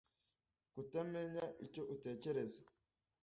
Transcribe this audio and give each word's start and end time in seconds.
kutamenya 0.73 1.45
icyo 1.65 1.83
utekereza 1.93 2.61